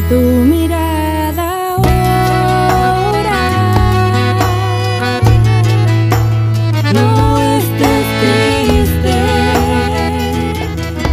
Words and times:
Tu 0.00 0.14
mirada 0.16 1.74
ahora. 1.74 3.42
No 6.94 7.38
estés 7.58 8.06
triste, 8.22 9.14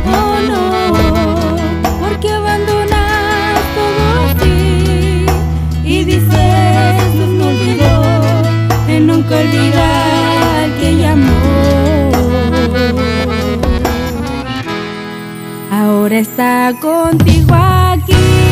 oh 0.07 0.37
no, 0.49 0.63
porque 1.99 2.27
abandonas 2.31 3.59
todo 3.75 4.03
así 4.29 5.25
y 5.83 6.05
dices 6.05 7.15
no 7.37 7.47
olvidó, 7.47 7.93
en 8.87 9.07
nunca 9.07 9.35
olvidar 9.39 10.69
que 10.79 10.95
llamó. 10.95 11.41
Ahora 15.69 16.17
está 16.19 16.73
contigo 16.79 17.53
aquí. 17.53 18.48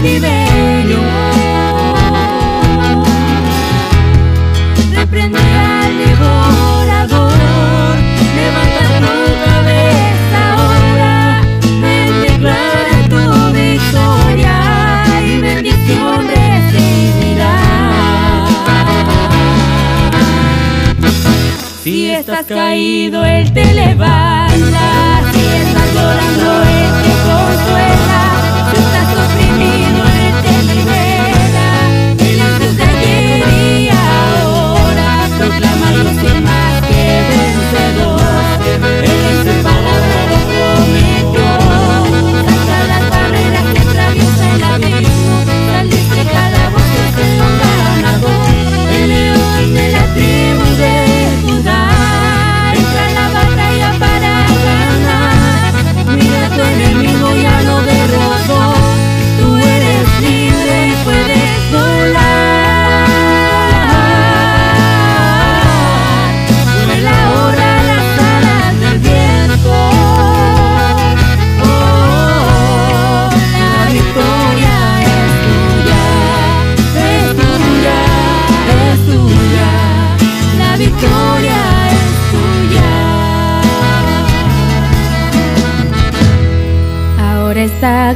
De 0.00 0.16
prender 5.10 5.40
al 5.42 5.98
decorador, 5.98 7.96
levanta 8.34 8.84
toda 9.06 9.60
vez 9.60 10.16
ahora, 10.34 11.42
declara 12.22 12.96
tu 13.10 13.22
victoria 13.52 14.56
y 15.22 15.28
bendición 15.38 16.18
recibirás. 16.28 17.68
Si 21.84 22.10
estás 22.10 22.46
caído, 22.46 23.22
él 23.22 23.52
te 23.52 23.74
levanta. 23.74 24.40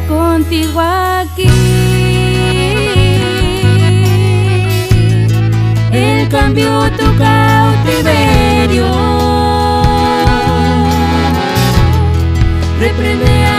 contigo 0.03 0.81
aquí. 0.81 1.49
Él 5.93 6.28
cambió 6.28 6.91
tu 6.93 7.16
cautiverio. 7.16 8.91
Reprende 12.81 13.54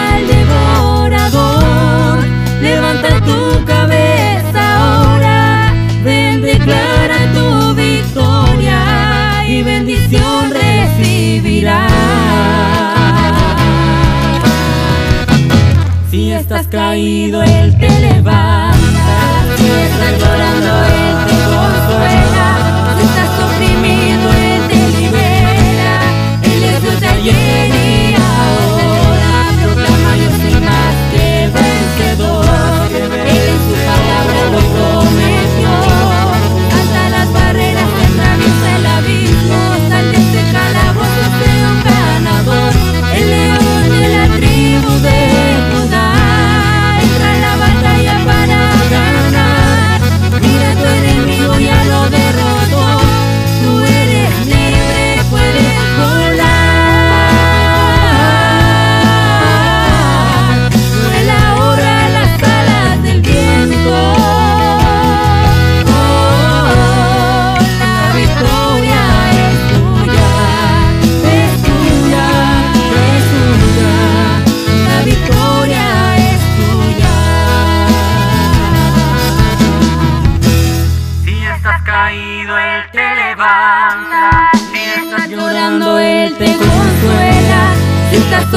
estás 16.45 16.67
caído, 16.67 17.41
él 17.41 17.75
te 17.79 17.89
levanta. 17.89 18.54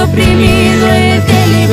oprimido, 0.05 0.87
eres 0.87 1.25
el 1.29 1.68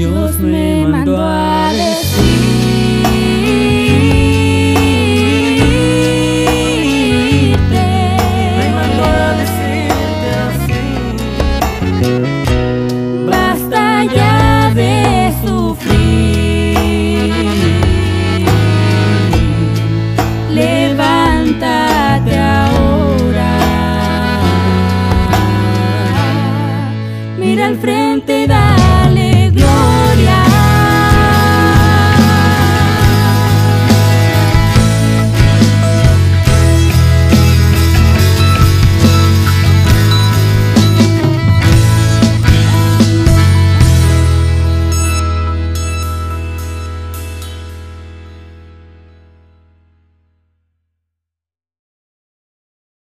Dios 0.00 0.38
me 0.38 0.86
mandó 0.86 1.18
a 1.18 1.49